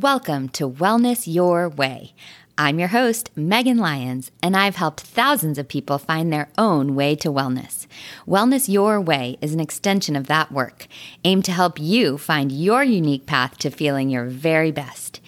[0.00, 2.14] Welcome to Wellness Your Way.
[2.56, 7.14] I'm your host, Megan Lyons, and I've helped thousands of people find their own way
[7.16, 7.86] to wellness.
[8.26, 10.86] Wellness Your Way is an extension of that work,
[11.22, 15.20] aimed to help you find your unique path to feeling your very best.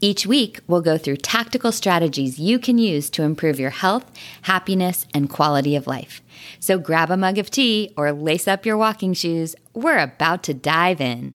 [0.00, 4.04] Each week, we'll go through tactical strategies you can use to improve your health,
[4.42, 6.22] happiness, and quality of life.
[6.60, 9.56] So grab a mug of tea or lace up your walking shoes.
[9.74, 11.32] We're about to dive in.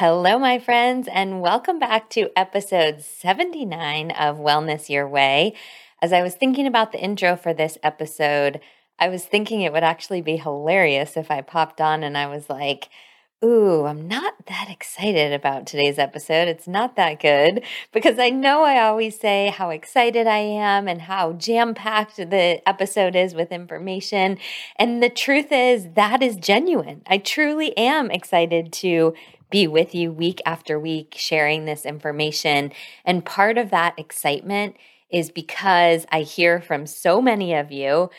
[0.00, 5.52] Hello, my friends, and welcome back to episode 79 of Wellness Your Way.
[6.00, 8.60] As I was thinking about the intro for this episode,
[8.98, 12.48] I was thinking it would actually be hilarious if I popped on and I was
[12.48, 12.88] like,
[13.44, 16.48] Ooh, I'm not that excited about today's episode.
[16.48, 17.62] It's not that good
[17.92, 22.66] because I know I always say how excited I am and how jam packed the
[22.66, 24.38] episode is with information.
[24.76, 27.02] And the truth is, that is genuine.
[27.06, 29.14] I truly am excited to
[29.50, 32.72] be with you week after week sharing this information.
[33.04, 34.76] And part of that excitement
[35.10, 38.10] is because I hear from so many of you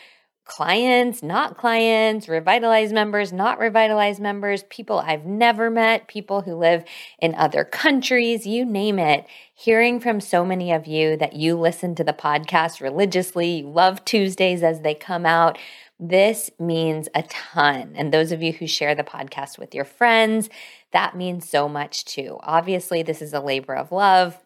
[0.44, 6.84] clients, not clients, revitalized members, not revitalized members, people I've never met, people who live
[7.20, 9.26] in other countries, you name it.
[9.54, 14.04] Hearing from so many of you that you listen to the podcast religiously, you love
[14.04, 15.58] Tuesdays as they come out.
[16.00, 17.92] This means a ton.
[17.94, 20.50] And those of you who share the podcast with your friends,
[20.92, 22.38] that means so much too.
[22.42, 24.38] Obviously, this is a labor of love.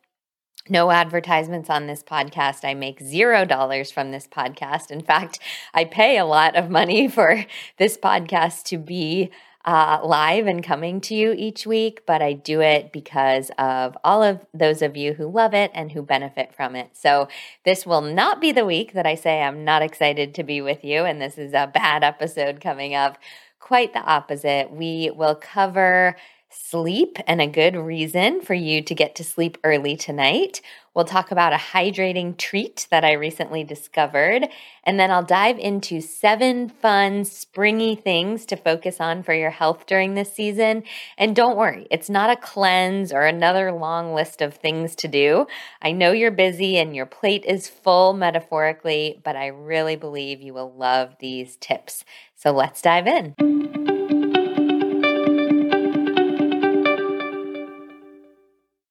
[0.69, 2.65] No advertisements on this podcast.
[2.65, 4.91] I make zero dollars from this podcast.
[4.91, 5.39] In fact,
[5.73, 7.45] I pay a lot of money for
[7.79, 9.31] this podcast to be
[9.65, 14.23] uh, live and coming to you each week, but I do it because of all
[14.23, 16.91] of those of you who love it and who benefit from it.
[16.93, 17.29] So,
[17.65, 20.85] this will not be the week that I say I'm not excited to be with
[20.85, 23.19] you and this is a bad episode coming up.
[23.59, 24.71] Quite the opposite.
[24.71, 26.15] We will cover
[26.51, 30.61] sleep and a good reason for you to get to sleep early tonight.
[30.95, 34.49] We'll talk about a hydrating treat that I recently discovered,
[34.83, 39.85] and then I'll dive into seven fun, springy things to focus on for your health
[39.87, 40.85] during this season.
[41.19, 45.47] And don't worry, it's not a cleanse or another long list of things to do.
[45.83, 50.55] I know you're busy and your plate is full metaphorically, but I really believe you
[50.55, 52.05] will love these tips.
[52.35, 53.96] So let's dive in.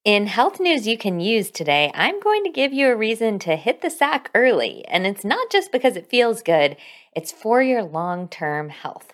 [0.05, 3.55] In health news you can use today, I'm going to give you a reason to
[3.55, 4.85] hit the sack early.
[4.87, 6.77] And it's not just because it feels good,
[7.15, 9.13] it's for your long term health.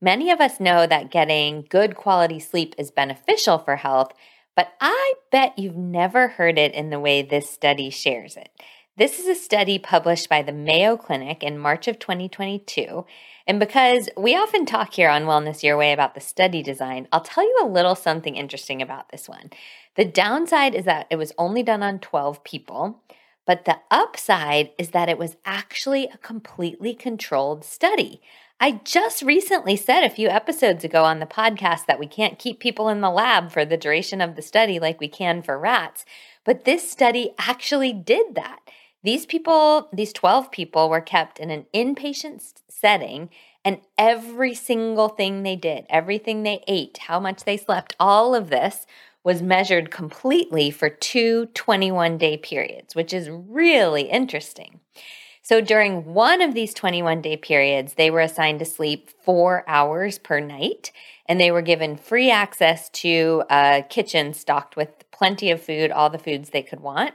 [0.00, 4.12] Many of us know that getting good quality sleep is beneficial for health,
[4.54, 8.50] but I bet you've never heard it in the way this study shares it.
[8.96, 13.04] This is a study published by the Mayo Clinic in March of 2022.
[13.48, 17.22] And because we often talk here on Wellness Your Way about the study design, I'll
[17.22, 19.48] tell you a little something interesting about this one.
[19.96, 23.02] The downside is that it was only done on 12 people,
[23.46, 28.20] but the upside is that it was actually a completely controlled study.
[28.60, 32.60] I just recently said a few episodes ago on the podcast that we can't keep
[32.60, 36.04] people in the lab for the duration of the study like we can for rats,
[36.44, 38.60] but this study actually did that.
[39.02, 43.30] These people, these 12 people, were kept in an inpatient setting,
[43.64, 48.50] and every single thing they did, everything they ate, how much they slept, all of
[48.50, 48.86] this
[49.22, 54.80] was measured completely for two 21 day periods, which is really interesting.
[55.42, 60.18] So during one of these 21 day periods, they were assigned to sleep four hours
[60.18, 60.92] per night,
[61.26, 66.10] and they were given free access to a kitchen stocked with plenty of food, all
[66.10, 67.14] the foods they could want.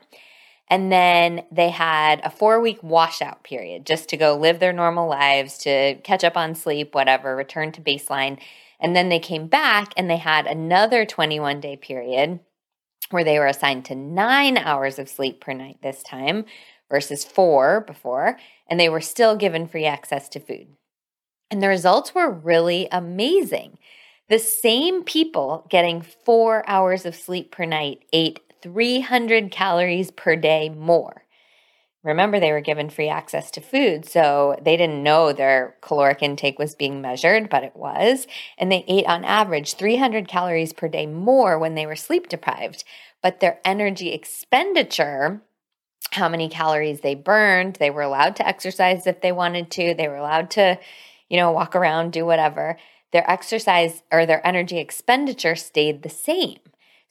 [0.73, 5.07] And then they had a four week washout period just to go live their normal
[5.07, 8.39] lives, to catch up on sleep, whatever, return to baseline.
[8.79, 12.39] And then they came back and they had another 21 day period
[13.11, 16.43] where they were assigned to nine hours of sleep per night this time
[16.89, 18.39] versus four before.
[18.65, 20.69] And they were still given free access to food.
[21.51, 23.77] And the results were really amazing.
[24.27, 30.69] The same people getting four hours of sleep per night ate 300 calories per day
[30.69, 31.23] more.
[32.01, 36.59] Remember, they were given free access to food, so they didn't know their caloric intake
[36.59, 38.25] was being measured, but it was.
[38.57, 42.83] And they ate on average 300 calories per day more when they were sleep deprived.
[43.21, 45.41] But their energy expenditure,
[46.11, 50.07] how many calories they burned, they were allowed to exercise if they wanted to, they
[50.09, 50.77] were allowed to,
[51.29, 52.77] you know, walk around, do whatever.
[53.13, 56.59] Their exercise or their energy expenditure stayed the same.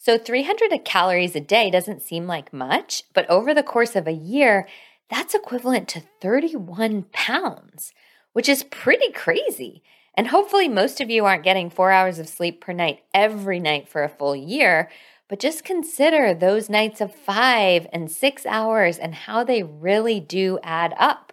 [0.04, 4.12] So 300 calories a day doesn't seem like much, but over the course of a
[4.12, 4.66] year,
[5.08, 7.93] that's equivalent to 31 pounds,
[8.32, 9.84] which is pretty crazy.
[10.16, 13.88] And hopefully, most of you aren't getting four hours of sleep per night every night
[13.88, 14.90] for a full year,
[15.28, 20.58] but just consider those nights of five and six hours and how they really do
[20.64, 21.32] add up.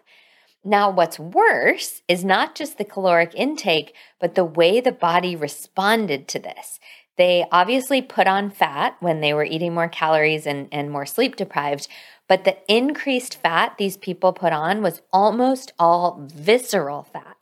[0.64, 6.28] Now, what's worse is not just the caloric intake, but the way the body responded
[6.28, 6.80] to this.
[7.20, 11.36] They obviously put on fat when they were eating more calories and, and more sleep
[11.36, 11.90] deprived,
[12.30, 17.36] but the increased fat these people put on was almost all visceral fat.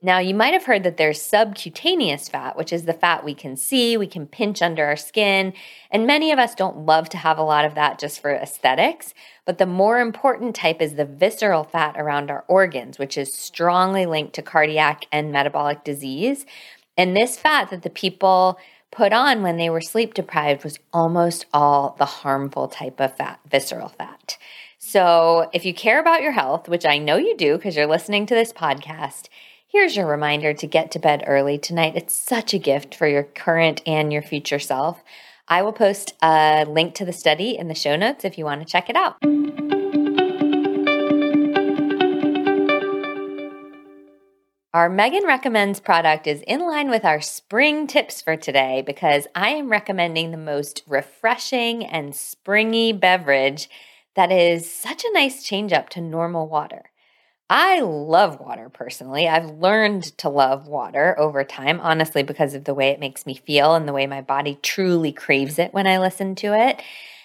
[0.00, 3.56] Now, you might have heard that there's subcutaneous fat, which is the fat we can
[3.56, 5.54] see, we can pinch under our skin,
[5.90, 9.12] and many of us don't love to have a lot of that just for aesthetics.
[9.44, 14.06] But the more important type is the visceral fat around our organs, which is strongly
[14.06, 16.46] linked to cardiac and metabolic disease.
[16.96, 18.58] And this fat that the people
[18.96, 23.38] put on when they were sleep deprived was almost all the harmful type of fat,
[23.48, 24.38] visceral fat.
[24.78, 28.24] So, if you care about your health, which I know you do because you're listening
[28.26, 29.28] to this podcast,
[29.68, 31.94] here's your reminder to get to bed early tonight.
[31.94, 35.02] It's such a gift for your current and your future self.
[35.46, 38.62] I will post a link to the study in the show notes if you want
[38.62, 39.16] to check it out.
[44.76, 49.52] Our Megan Recommends product is in line with our spring tips for today because I
[49.52, 53.70] am recommending the most refreshing and springy beverage
[54.16, 56.90] that is such a nice change up to normal water.
[57.48, 59.26] I love water personally.
[59.26, 63.34] I've learned to love water over time, honestly, because of the way it makes me
[63.34, 66.82] feel and the way my body truly craves it when I listen to it.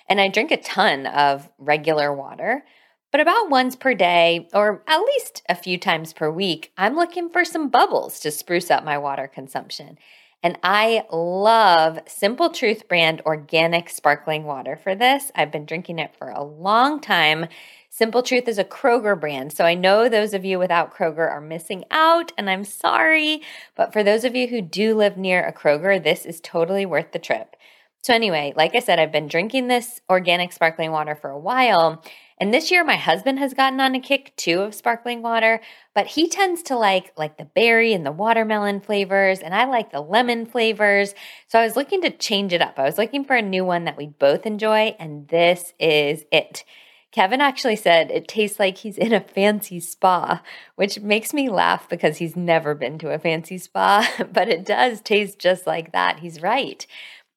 [0.08, 2.64] And I drink a ton of regular water.
[3.12, 7.30] But about once per day, or at least a few times per week, I'm looking
[7.30, 9.98] for some bubbles to spruce up my water consumption.
[10.42, 15.30] And I love Simple Truth brand organic sparkling water for this.
[15.36, 17.48] I've been drinking it for a long time.
[17.90, 19.52] Simple Truth is a Kroger brand.
[19.52, 23.42] So I know those of you without Kroger are missing out, and I'm sorry.
[23.76, 27.12] But for those of you who do live near a Kroger, this is totally worth
[27.12, 27.58] the trip.
[28.04, 32.04] So, anyway, like I said, I've been drinking this organic sparkling water for a while.
[32.42, 35.62] And this year my husband has gotten on a kick too of sparkling water,
[35.94, 39.92] but he tends to like like the berry and the watermelon flavors and I like
[39.92, 41.14] the lemon flavors.
[41.48, 42.80] So I was looking to change it up.
[42.80, 46.64] I was looking for a new one that we'd both enjoy and this is it.
[47.12, 50.42] Kevin actually said it tastes like he's in a fancy spa,
[50.78, 55.02] which makes me laugh because he's never been to a fancy spa, but it does
[55.02, 56.20] taste just like that.
[56.20, 56.88] He's right.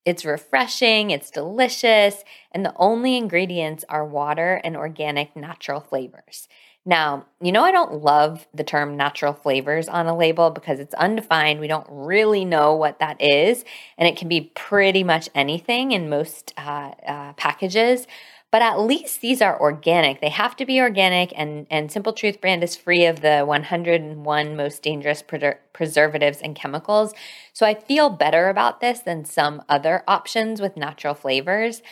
[0.05, 6.47] It's refreshing, it's delicious, and the only ingredients are water and organic natural flavors.
[6.87, 10.93] Now, you know, I don't love the term natural flavors on a label because it's
[10.95, 11.59] undefined.
[11.59, 13.65] We don't really know what that is,
[13.97, 18.07] and it can be pretty much anything in most uh, uh, packages
[18.55, 20.21] but at least these are organic.
[20.21, 24.57] They have to be organic, and, and Simple Truth brand is free of the 101
[24.57, 27.15] most dangerous pre- preservatives and chemicals.
[27.53, 31.83] So I feel better about this than some other options with natural flavors.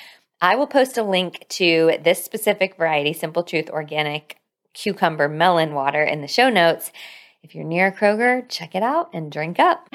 [0.40, 4.36] I will post a link to this specific variety, Simple Truth Organic
[4.72, 6.92] Cucumber Melon Water, in the show notes.
[7.42, 9.88] If you're near Kroger, check it out and drink up.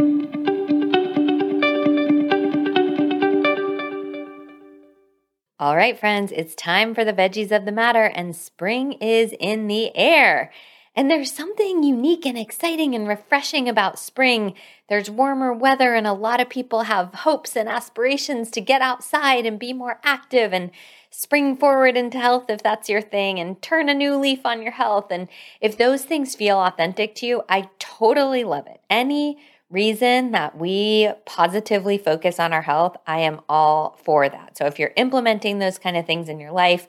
[5.60, 9.66] All right, friends, it's time for the veggies of the matter, and spring is in
[9.66, 10.52] the air.
[10.96, 14.54] And there's something unique and exciting and refreshing about spring.
[14.88, 19.48] There's warmer weather, and a lot of people have hopes and aspirations to get outside
[19.48, 20.70] and be more active and
[21.10, 24.74] spring forward into health if that's your thing, and turn a new leaf on your
[24.74, 25.08] health.
[25.10, 25.28] And
[25.60, 28.80] if those things feel authentic to you, I totally love it.
[28.92, 34.58] Any reason that we positively focus on our health, I am all for that.
[34.58, 36.88] So if you're implementing those kind of things in your life,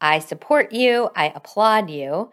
[0.00, 2.30] I support you, I applaud you.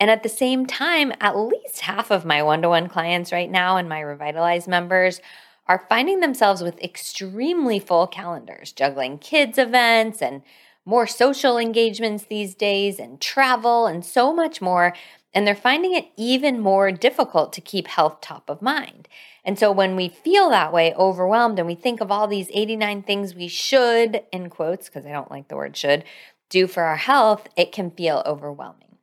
[0.00, 3.50] And at the same time, at least half of my one to one clients right
[3.50, 5.20] now and my Revitalize members
[5.66, 10.42] are finding themselves with extremely full calendars, juggling kids' events and
[10.86, 14.94] more social engagements these days, and travel, and so much more
[15.34, 19.08] and they're finding it even more difficult to keep health top of mind.
[19.44, 23.02] And so when we feel that way, overwhelmed, and we think of all these 89
[23.02, 26.04] things we should, in quotes, because I don't like the word should,
[26.48, 28.96] do for our health, it can feel overwhelming.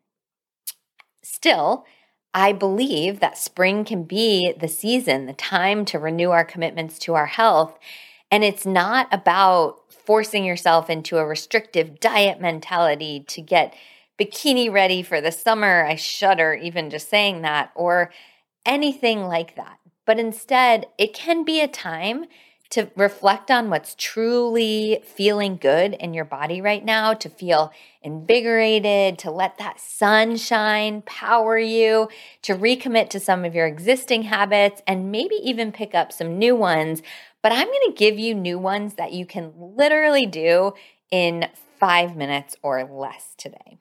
[1.23, 1.85] Still,
[2.33, 7.13] I believe that spring can be the season, the time to renew our commitments to
[7.13, 7.79] our health.
[8.29, 13.73] And it's not about forcing yourself into a restrictive diet mentality to get
[14.19, 15.85] bikini ready for the summer.
[15.85, 18.11] I shudder even just saying that, or
[18.65, 19.77] anything like that.
[20.05, 22.25] But instead, it can be a time
[22.71, 29.19] to reflect on what's truly feeling good in your body right now, to feel invigorated,
[29.19, 32.09] to let that sunshine power you,
[32.41, 36.55] to recommit to some of your existing habits, and maybe even pick up some new
[36.55, 37.03] ones.
[37.43, 40.73] But I'm going to give you new ones that you can literally do
[41.11, 41.47] in
[41.79, 43.77] five minutes or less today.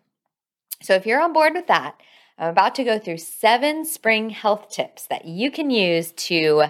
[0.85, 1.99] So if you're on board with that,
[2.37, 6.65] I'm about to go through seven spring health tips that you can use to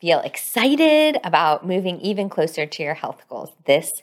[0.00, 4.02] feel excited about moving even closer to your health goals this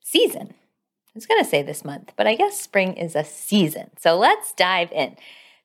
[0.00, 0.54] season.
[0.54, 3.90] I was going to say this month, but I guess spring is a season.
[3.98, 5.16] So let's dive in.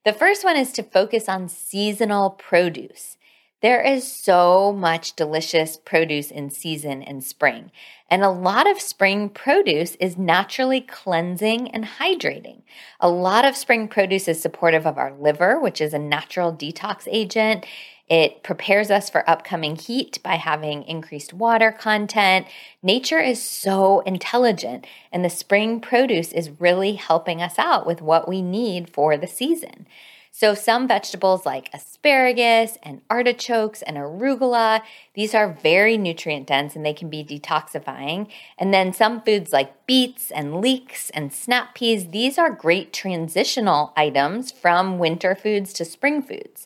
[0.03, 3.17] The first one is to focus on seasonal produce.
[3.61, 7.71] There is so much delicious produce in season in spring,
[8.09, 12.63] and a lot of spring produce is naturally cleansing and hydrating.
[12.99, 17.07] A lot of spring produce is supportive of our liver, which is a natural detox
[17.07, 17.67] agent.
[18.09, 22.47] It prepares us for upcoming heat by having increased water content.
[22.81, 28.27] Nature is so intelligent, and the spring produce is really helping us out with what
[28.27, 29.85] we need for the season.
[30.33, 34.81] So, some vegetables like asparagus and artichokes and arugula,
[35.13, 38.29] these are very nutrient dense and they can be detoxifying.
[38.57, 43.91] And then some foods like beets and leeks and snap peas, these are great transitional
[43.97, 46.65] items from winter foods to spring foods.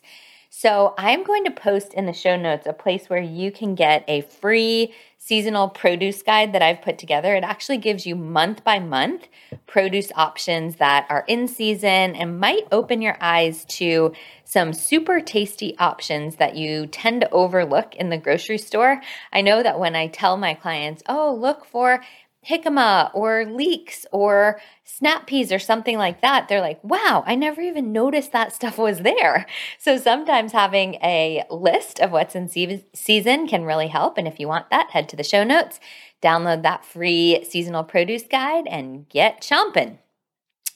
[0.58, 4.06] So I'm going to post in the show notes a place where you can get
[4.08, 7.34] a free seasonal produce guide that I've put together.
[7.34, 9.28] It actually gives you month by month
[9.66, 15.76] produce options that are in season and might open your eyes to some super tasty
[15.78, 19.02] options that you tend to overlook in the grocery store.
[19.34, 22.02] I know that when I tell my clients, oh, look for
[22.48, 27.60] jicama or leeks or snap peas or something like that, they're like, wow, I never
[27.60, 29.46] even noticed that stuff was there.
[29.78, 34.18] So sometimes having a list of what's in season can really help.
[34.18, 35.78] And if you want that, head to the show notes,
[36.22, 39.98] download that free seasonal produce guide, and get chomping.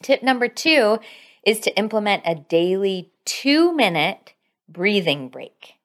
[0.02, 0.98] Tip number two
[1.44, 4.34] is to implement a daily two minute
[4.68, 5.79] breathing break.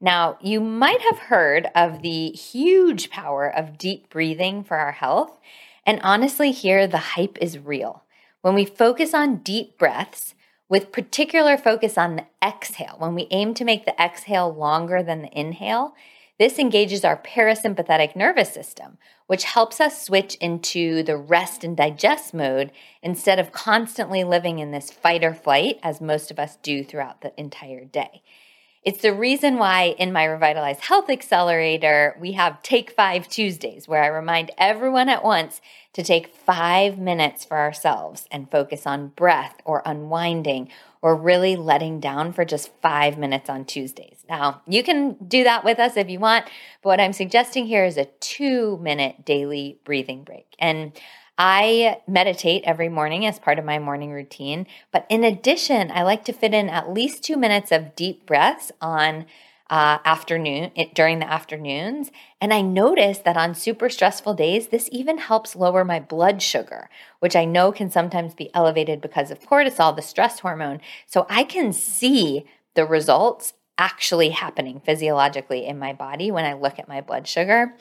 [0.00, 5.38] Now, you might have heard of the huge power of deep breathing for our health.
[5.84, 8.04] And honestly, here the hype is real.
[8.40, 10.34] When we focus on deep breaths,
[10.68, 15.22] with particular focus on the exhale, when we aim to make the exhale longer than
[15.22, 15.94] the inhale,
[16.38, 22.32] this engages our parasympathetic nervous system, which helps us switch into the rest and digest
[22.32, 22.70] mode
[23.02, 27.22] instead of constantly living in this fight or flight as most of us do throughout
[27.22, 28.22] the entire day.
[28.84, 34.04] It's the reason why in my Revitalize Health Accelerator, we have Take Five Tuesdays, where
[34.04, 35.60] I remind everyone at once
[35.94, 40.70] to take five minutes for ourselves and focus on breath or unwinding
[41.02, 44.24] or really letting down for just five minutes on Tuesdays.
[44.28, 46.46] Now, you can do that with us if you want,
[46.82, 50.54] but what I'm suggesting here is a two minute daily breathing break.
[50.58, 50.92] And
[51.38, 54.66] I meditate every morning as part of my morning routine.
[54.92, 58.72] But in addition, I like to fit in at least two minutes of deep breaths
[58.80, 59.26] on
[59.70, 62.10] uh, afternoon it, during the afternoons.
[62.40, 66.88] And I notice that on super stressful days, this even helps lower my blood sugar,
[67.20, 70.80] which I know can sometimes be elevated because of cortisol, the stress hormone.
[71.06, 76.78] So I can see the results actually happening physiologically in my body when I look
[76.78, 77.74] at my blood sugar.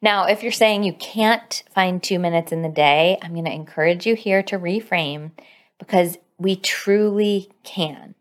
[0.00, 3.52] Now, if you're saying you can't find two minutes in the day, I'm going to
[3.52, 5.32] encourage you here to reframe
[5.78, 8.14] because we truly can.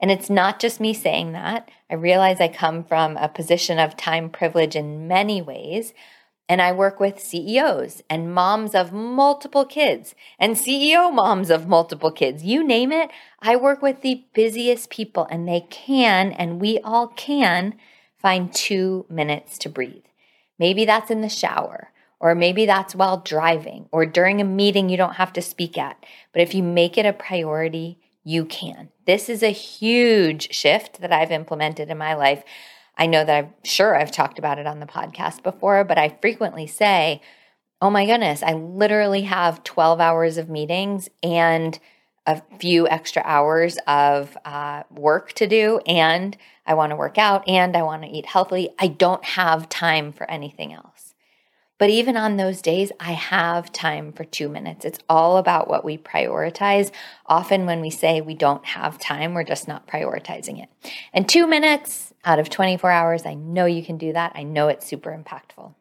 [0.00, 1.70] And it's not just me saying that.
[1.90, 5.92] I realize I come from a position of time privilege in many ways.
[6.48, 12.10] And I work with CEOs and moms of multiple kids and CEO moms of multiple
[12.10, 12.42] kids.
[12.42, 13.10] You name it.
[13.40, 17.74] I work with the busiest people, and they can, and we all can,
[18.16, 20.04] find two minutes to breathe.
[20.58, 24.96] Maybe that's in the shower, or maybe that's while driving, or during a meeting you
[24.96, 26.02] don't have to speak at.
[26.32, 28.90] But if you make it a priority, you can.
[29.06, 32.44] This is a huge shift that I've implemented in my life.
[32.96, 36.18] I know that I'm sure I've talked about it on the podcast before, but I
[36.20, 37.22] frequently say,
[37.80, 41.78] Oh my goodness, I literally have 12 hours of meetings and
[42.26, 47.48] a few extra hours of uh, work to do, and I want to work out
[47.48, 48.70] and I want to eat healthily.
[48.78, 51.07] I don't have time for anything else.
[51.78, 54.84] But even on those days, I have time for two minutes.
[54.84, 56.90] It's all about what we prioritize.
[57.26, 60.68] Often, when we say we don't have time, we're just not prioritizing it.
[61.12, 64.32] And two minutes out of 24 hours, I know you can do that.
[64.34, 65.72] I know it's super impactful.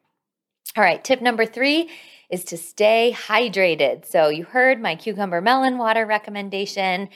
[0.76, 1.90] All right, tip number three
[2.30, 4.06] is to stay hydrated.
[4.06, 7.10] So, you heard my cucumber melon water recommendation.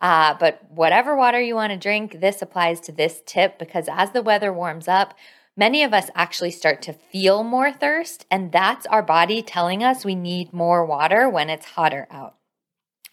[0.00, 4.12] Uh, but whatever water you want to drink, this applies to this tip because as
[4.12, 5.14] the weather warms up,
[5.58, 10.04] many of us actually start to feel more thirst, and that's our body telling us
[10.04, 12.36] we need more water when it's hotter out.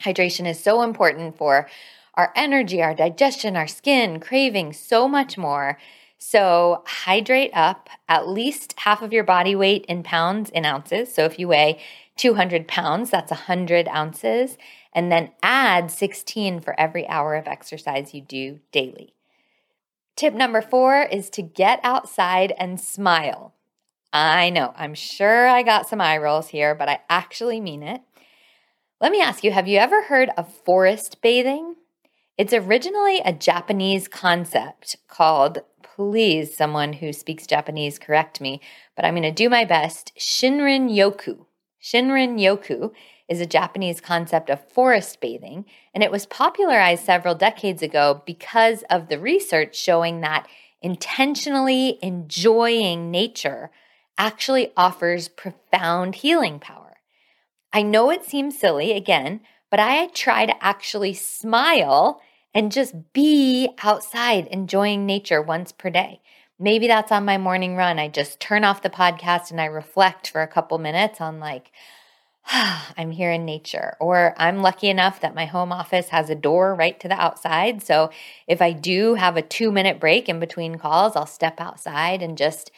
[0.02, 1.68] Hydration is so important for
[2.14, 5.78] our energy, our digestion, our skin, craving, so much more.
[6.18, 11.14] So, hydrate up at least half of your body weight in pounds in ounces.
[11.14, 11.80] So, if you weigh
[12.16, 14.58] 200 pounds, that's 100 ounces.
[14.94, 19.14] And then add 16 for every hour of exercise you do daily.
[20.15, 23.53] Tip number four is to get outside and smile.
[24.13, 28.01] I know, I'm sure I got some eye rolls here, but I actually mean it.
[29.01, 31.75] Let me ask you have you ever heard of forest bathing?
[32.38, 38.62] It's originally a Japanese concept called, please, someone who speaks Japanese correct me,
[38.95, 41.45] but I'm going to do my best, Shinrin Yoku.
[41.81, 42.91] Shinrin Yoku
[43.27, 48.84] is a Japanese concept of forest bathing, and it was popularized several decades ago because
[48.89, 50.48] of the research showing that
[50.82, 53.72] intentionally enjoying nature
[54.17, 56.98] actually offers profound healing power.
[57.74, 62.22] I know it seems silly again, but I try to actually smile
[62.53, 66.22] and just be outside enjoying nature once per day.
[66.58, 68.00] Maybe that's on my morning run.
[68.00, 71.72] I just turn off the podcast and I reflect for a couple minutes on, like,
[72.98, 73.96] I'm here in nature.
[74.00, 77.84] Or I'm lucky enough that my home office has a door right to the outside.
[77.84, 78.12] So
[78.48, 82.38] if I do have a two minute break in between calls, I'll step outside and
[82.38, 82.72] just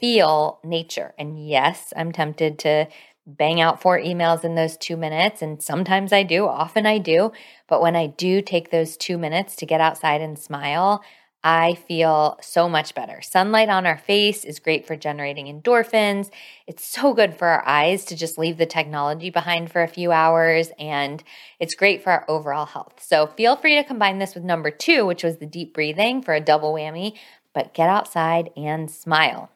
[0.00, 1.14] feel nature.
[1.18, 2.88] And yes, I'm tempted to
[3.26, 5.42] bang out four emails in those two minutes.
[5.42, 7.32] And sometimes I do, often I do.
[7.68, 11.02] But when I do take those two minutes to get outside and smile,
[11.42, 13.22] I feel so much better.
[13.22, 16.30] Sunlight on our face is great for generating endorphins.
[16.66, 20.12] It's so good for our eyes to just leave the technology behind for a few
[20.12, 21.24] hours, and
[21.58, 23.02] it's great for our overall health.
[23.02, 26.34] So feel free to combine this with number two, which was the deep breathing for
[26.34, 27.14] a double whammy,
[27.54, 29.50] but get outside and smile.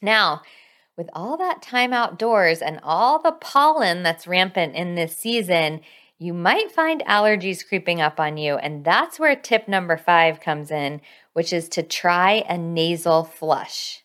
[0.00, 0.42] Now,
[0.96, 5.80] with all that time outdoors and all the pollen that's rampant in this season,
[6.24, 8.56] you might find allergies creeping up on you.
[8.56, 11.02] And that's where tip number five comes in,
[11.34, 14.02] which is to try a nasal flush.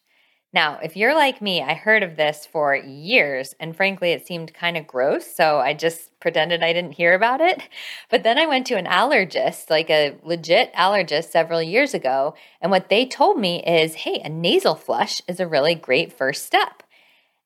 [0.52, 4.52] Now, if you're like me, I heard of this for years, and frankly, it seemed
[4.52, 7.62] kind of gross, so I just pretended I didn't hear about it.
[8.10, 12.72] But then I went to an allergist, like a legit allergist, several years ago, and
[12.72, 16.82] what they told me is hey, a nasal flush is a really great first step.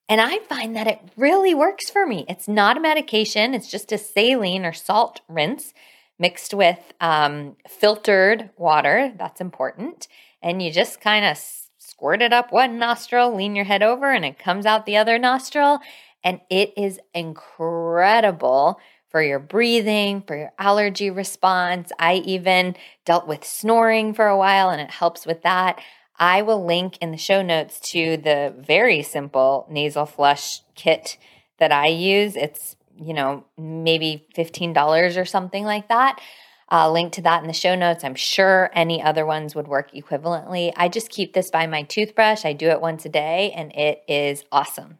[0.08, 2.26] And I find that it really works for me.
[2.28, 5.72] It's not a medication, it's just a saline or salt rinse
[6.18, 9.12] mixed with um, filtered water.
[9.18, 10.06] That's important.
[10.42, 11.38] And you just kind of
[11.78, 15.18] squirt it up one nostril, lean your head over, and it comes out the other
[15.18, 15.80] nostril.
[16.22, 18.78] And it is incredible
[19.10, 21.92] for your breathing, for your allergy response.
[21.98, 25.80] I even dealt with snoring for a while, and it helps with that.
[26.16, 31.18] I will link in the show notes to the very simple nasal flush kit
[31.58, 32.36] that I use.
[32.36, 36.20] It's, you know, maybe $15 or something like that.
[36.68, 38.04] I'll link to that in the show notes.
[38.04, 40.72] I'm sure any other ones would work equivalently.
[40.76, 42.44] I just keep this by my toothbrush.
[42.44, 44.98] I do it once a day and it is awesome.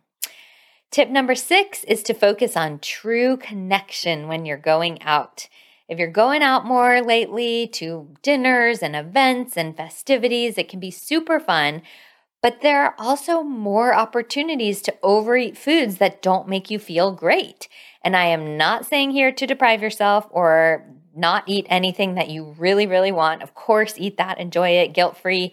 [0.91, 5.49] Tip number six is to focus on true connection when you're going out.
[5.89, 10.91] If you're going out more lately to dinners and events and festivities, it can be
[10.91, 11.83] super fun.
[12.43, 17.69] But there are also more opportunities to overeat foods that don't make you feel great.
[18.03, 22.55] And I am not saying here to deprive yourself or not eat anything that you
[22.59, 23.43] really, really want.
[23.43, 25.53] Of course, eat that, enjoy it, guilt free.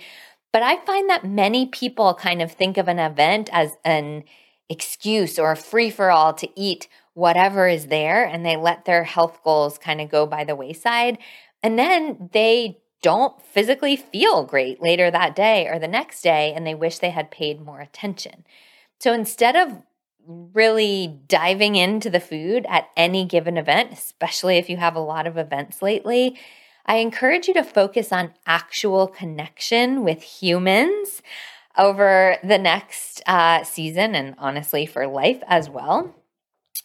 [0.51, 4.23] But I find that many people kind of think of an event as an
[4.69, 9.03] excuse or a free for all to eat whatever is there and they let their
[9.03, 11.17] health goals kind of go by the wayside.
[11.61, 16.65] And then they don't physically feel great later that day or the next day and
[16.65, 18.45] they wish they had paid more attention.
[18.99, 19.81] So instead of
[20.27, 25.25] really diving into the food at any given event, especially if you have a lot
[25.25, 26.37] of events lately,
[26.85, 31.21] I encourage you to focus on actual connection with humans
[31.77, 36.13] over the next uh, season and honestly for life as well.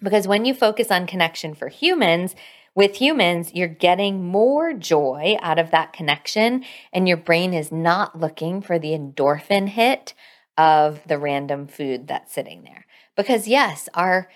[0.02, 2.34] Because when you focus on connection for humans,
[2.74, 8.20] with humans, you're getting more joy out of that connection, and your brain is not
[8.20, 10.12] looking for the endorphin hit
[10.58, 12.84] of the random food that's sitting there.
[13.16, 14.28] Because, yes, our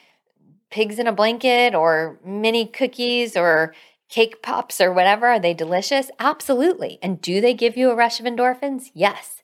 [0.71, 3.75] pigs in a blanket or mini cookies or
[4.09, 6.11] cake pops or whatever, are they delicious?
[6.19, 6.99] Absolutely.
[7.03, 8.91] And do they give you a rush of endorphins?
[8.95, 9.43] Yes.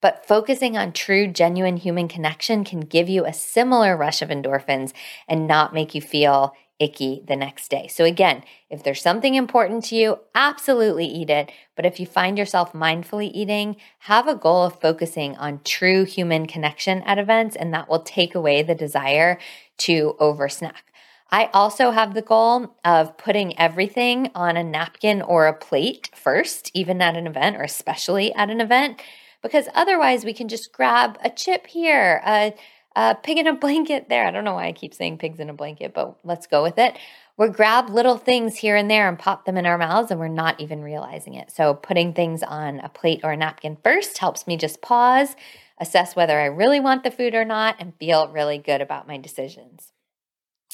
[0.00, 4.92] But focusing on true, genuine human connection can give you a similar rush of endorphins
[5.26, 7.88] and not make you feel icky the next day.
[7.88, 11.50] So, again, if there's something important to you, absolutely eat it.
[11.74, 16.46] But if you find yourself mindfully eating, have a goal of focusing on true human
[16.46, 19.38] connection at events, and that will take away the desire
[19.78, 20.84] to over snack.
[21.30, 26.70] I also have the goal of putting everything on a napkin or a plate first,
[26.72, 29.02] even at an event or especially at an event,
[29.42, 32.54] because otherwise we can just grab a chip here, a
[32.96, 34.26] uh, pig in a blanket there.
[34.26, 36.78] I don't know why I keep saying pigs in a blanket, but let's go with
[36.78, 36.96] it.
[37.36, 40.26] We grab little things here and there and pop them in our mouths, and we're
[40.26, 41.52] not even realizing it.
[41.52, 45.36] So, putting things on a plate or a napkin first helps me just pause,
[45.78, 49.18] assess whether I really want the food or not, and feel really good about my
[49.18, 49.92] decisions.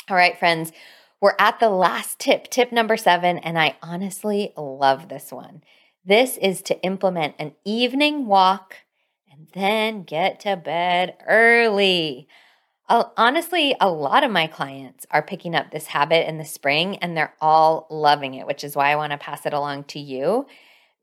[0.09, 0.73] All right, friends,
[1.21, 5.63] we're at the last tip, tip number seven, and I honestly love this one.
[6.07, 8.77] This is to implement an evening walk
[9.33, 12.29] and then get to bed early.
[12.89, 17.17] Honestly, a lot of my clients are picking up this habit in the spring and
[17.17, 20.47] they're all loving it, which is why I want to pass it along to you.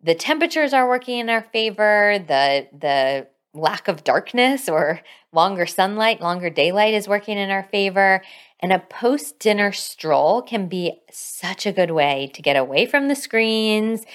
[0.03, 5.01] The temperatures are working in our favor, the the lack of darkness or
[5.33, 8.21] longer sunlight, longer daylight is working in our favor.
[8.59, 13.07] And a post dinner stroll can be such a good way to get away from
[13.07, 14.05] the screens,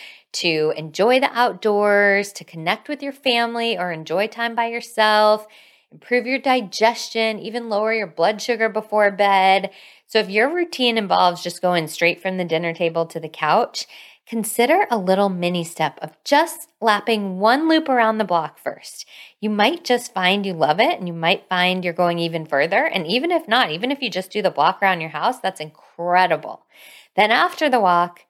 [0.40, 5.46] to enjoy the outdoors, to connect with your family or enjoy time by yourself,
[5.92, 9.70] improve your digestion, even lower your blood sugar before bed.
[10.06, 13.86] So, if your routine involves just going straight from the dinner table to the couch,
[14.26, 19.06] consider a little mini step of just lapping one loop around the block first.
[19.40, 22.84] You might just find you love it and you might find you're going even further.
[22.84, 25.60] And even if not, even if you just do the block around your house, that's
[25.60, 26.66] incredible.
[27.14, 28.26] Then after the walk,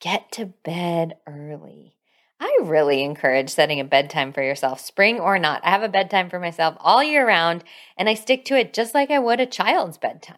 [0.00, 1.94] get to bed early.
[2.40, 5.60] I really encourage setting a bedtime for yourself, spring or not.
[5.64, 7.64] I have a bedtime for myself all year round,
[7.96, 10.36] and I stick to it just like I would a child's bedtime.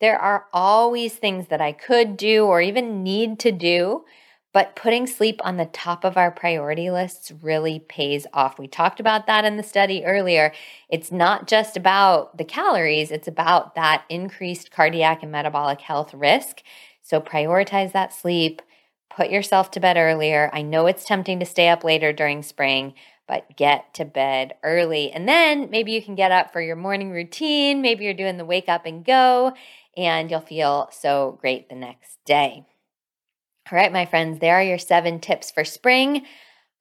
[0.00, 4.04] There are always things that I could do or even need to do,
[4.52, 8.58] but putting sleep on the top of our priority lists really pays off.
[8.58, 10.52] We talked about that in the study earlier.
[10.88, 16.62] It's not just about the calories, it's about that increased cardiac and metabolic health risk.
[17.00, 18.62] So prioritize that sleep
[19.16, 20.48] Put yourself to bed earlier.
[20.54, 22.94] I know it's tempting to stay up later during spring,
[23.28, 25.12] but get to bed early.
[25.12, 27.82] And then maybe you can get up for your morning routine.
[27.82, 29.52] Maybe you're doing the wake up and go,
[29.96, 32.64] and you'll feel so great the next day.
[33.70, 36.24] All right, my friends, there are your seven tips for spring.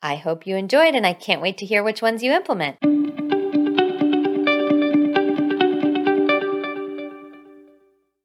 [0.02, 2.78] I hope you enjoyed, and I can't wait to hear which ones you implement.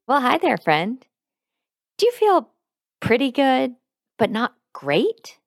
[0.07, 1.05] Well, hi there, friend.
[1.97, 2.49] Do you feel
[3.01, 3.75] pretty good?
[4.17, 5.37] But not great?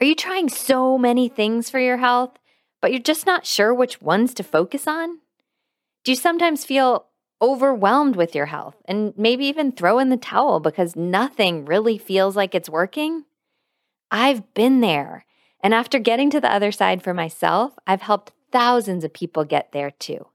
[0.00, 2.38] Are you trying so many things for your health,
[2.82, 5.20] but you're just not sure which ones to focus on?
[6.04, 7.06] Do you sometimes feel
[7.40, 12.36] overwhelmed with your health and maybe even throw in the towel because nothing really feels
[12.36, 13.24] like it's working?
[14.10, 15.24] I've been there.
[15.60, 19.72] And after getting to the other side for myself, I've helped thousands of people get
[19.72, 20.26] there too.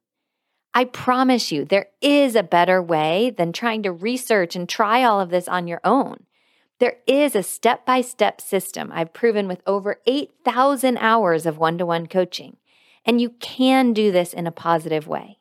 [0.74, 5.20] I promise you, there is a better way than trying to research and try all
[5.20, 6.26] of this on your own.
[6.80, 11.78] There is a step by step system I've proven with over 8,000 hours of one
[11.78, 12.56] to one coaching,
[13.06, 15.40] and you can do this in a positive way.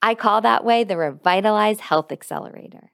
[0.00, 2.92] I call that way the Revitalize Health Accelerator.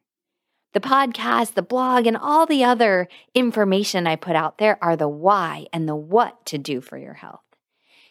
[0.73, 5.09] The podcast, the blog, and all the other information I put out there are the
[5.09, 7.41] why and the what to do for your health.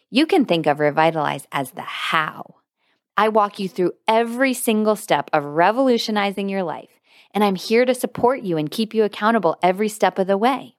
[0.08, 2.56] You can think of Revitalize as the how.
[3.16, 6.97] I walk you through every single step of revolutionizing your life
[7.38, 10.74] and I'm here to support you and keep you accountable every step of the way.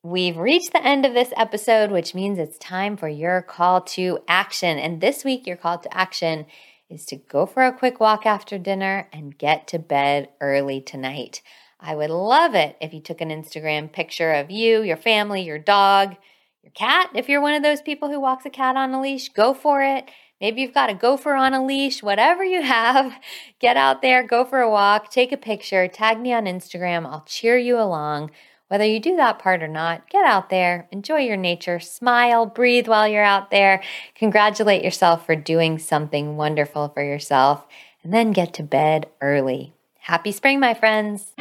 [0.02, 4.18] We've reached the end of this episode, which means it's time for your call to
[4.26, 4.76] action.
[4.76, 6.46] And this week, your call to action
[6.90, 11.40] is to go for a quick walk after dinner and get to bed early tonight.
[11.78, 15.58] I would love it if you took an Instagram picture of you, your family, your
[15.58, 16.16] dog,
[16.62, 17.10] your cat.
[17.14, 19.82] If you're one of those people who walks a cat on a leash, go for
[19.82, 20.10] it.
[20.40, 23.14] Maybe you've got a gopher on a leash, whatever you have,
[23.60, 27.06] get out there, go for a walk, take a picture, tag me on Instagram.
[27.06, 28.30] I'll cheer you along.
[28.70, 32.86] Whether you do that part or not, get out there, enjoy your nature, smile, breathe
[32.86, 33.82] while you're out there,
[34.14, 37.66] congratulate yourself for doing something wonderful for yourself,
[38.04, 39.74] and then get to bed early.
[39.98, 41.32] Happy spring, my friends.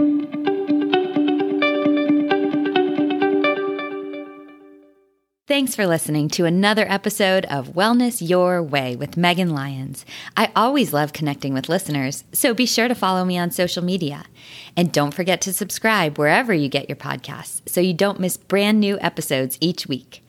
[5.49, 10.05] Thanks for listening to another episode of Wellness Your Way with Megan Lyons.
[10.37, 14.25] I always love connecting with listeners, so be sure to follow me on social media.
[14.77, 18.79] And don't forget to subscribe wherever you get your podcasts so you don't miss brand
[18.79, 20.23] new episodes each week.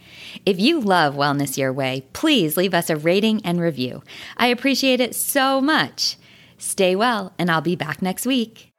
[0.46, 4.02] If you love Wellness Your Way, please leave us a rating and review.
[4.38, 6.16] I appreciate it so much.
[6.56, 8.69] Stay well, and I'll be back next week.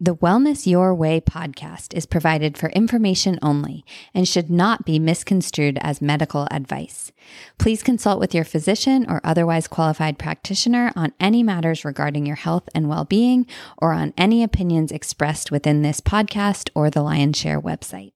[0.00, 3.84] The Wellness Your Way podcast is provided for information only
[4.14, 7.10] and should not be misconstrued as medical advice.
[7.58, 12.68] Please consult with your physician or otherwise qualified practitioner on any matters regarding your health
[12.76, 13.44] and well being
[13.76, 18.12] or on any opinions expressed within this podcast or the Lionshare website.